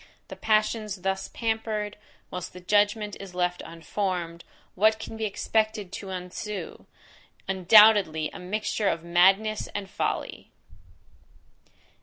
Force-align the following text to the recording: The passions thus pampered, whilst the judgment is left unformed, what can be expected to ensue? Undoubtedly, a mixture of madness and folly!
The 0.29 0.35
passions 0.35 1.03
thus 1.03 1.27
pampered, 1.27 1.95
whilst 2.31 2.53
the 2.53 2.59
judgment 2.59 3.15
is 3.19 3.35
left 3.35 3.61
unformed, 3.63 4.43
what 4.73 4.97
can 4.97 5.15
be 5.15 5.25
expected 5.25 5.91
to 5.91 6.09
ensue? 6.09 6.87
Undoubtedly, 7.47 8.31
a 8.33 8.39
mixture 8.39 8.87
of 8.89 9.03
madness 9.03 9.67
and 9.75 9.87
folly! 9.87 10.49